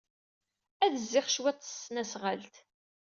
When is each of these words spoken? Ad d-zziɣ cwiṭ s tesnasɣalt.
Ad 0.83 0.89
d-zziɣ 0.93 1.25
cwiṭ 1.29 1.57
s 1.63 1.67
tesnasɣalt. 1.71 2.55